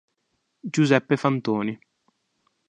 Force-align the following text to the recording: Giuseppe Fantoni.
Giuseppe 0.73 1.15
Fantoni. 1.15 1.79